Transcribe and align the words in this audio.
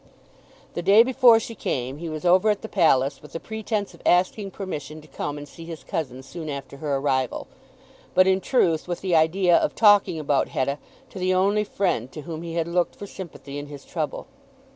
The 0.73 0.81
day 0.81 1.03
before 1.03 1.39
she 1.39 1.53
came 1.53 1.99
he 1.99 2.09
was 2.09 2.25
over 2.25 2.49
at 2.49 2.63
the 2.63 2.67
palace 2.67 3.21
with 3.21 3.33
the 3.33 3.39
pretence 3.39 3.93
of 3.93 4.01
asking 4.03 4.49
permission 4.49 4.99
to 4.99 5.07
come 5.07 5.37
and 5.37 5.47
see 5.47 5.63
his 5.65 5.83
cousin 5.83 6.23
soon 6.23 6.49
after 6.49 6.77
her 6.77 6.95
arrival, 6.95 7.45
but 8.15 8.25
in 8.25 8.41
truth 8.41 8.87
with 8.87 9.01
the 9.01 9.15
idea 9.15 9.55
of 9.55 9.75
talking 9.75 10.17
about 10.19 10.47
Hetta 10.49 10.79
to 11.11 11.19
the 11.19 11.35
only 11.35 11.63
friend 11.63 12.11
to 12.13 12.21
whom 12.21 12.41
he 12.41 12.55
had 12.55 12.67
looked 12.67 12.95
for 12.95 13.05
sympathy 13.05 13.59
in 13.59 13.67
his 13.67 13.85
trouble. 13.85 14.25